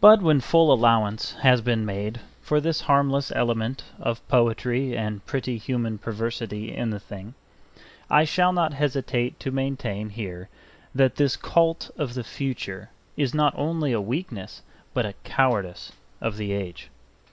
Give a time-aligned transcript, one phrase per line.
[0.00, 5.56] But when full allowance has been made for this harmless element of poetry and pretty
[5.58, 7.34] human perversity in the thing,
[8.08, 10.48] I shall not hesitate to maintain here
[10.94, 14.62] that this cult of the future is not only a weakness
[14.92, 15.90] but a cowardice
[16.20, 16.88] of the age.